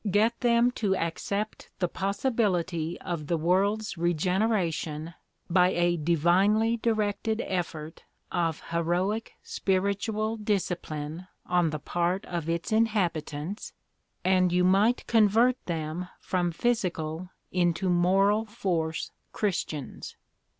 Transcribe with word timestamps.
Get 0.09 0.39
them 0.39 0.71
to 0.81 0.95
accept, 0.95 1.69
the 1.77 1.87
possibility 1.87 2.99
of 3.01 3.27
the 3.27 3.37
world's 3.37 3.99
regeneration 3.99 5.13
by 5.47 5.73
a 5.73 5.95
divinely 5.95 6.77
directed 6.77 7.39
effort 7.45 8.01
of 8.31 8.63
heroic 8.71 9.33
spiritual 9.43 10.37
discipline 10.37 11.27
on 11.45 11.69
the 11.69 11.77
part 11.77 12.25
of 12.25 12.49
its 12.49 12.71
inhabitants, 12.71 13.73
and 14.25 14.51
you 14.51 14.63
might 14.63 15.05
convert 15.05 15.63
them 15.67 16.09
from 16.19 16.51
'physical' 16.51 17.29
into 17.51 17.87
'moral 17.87 18.45
force' 18.47 19.11
Christians. 19.33 20.15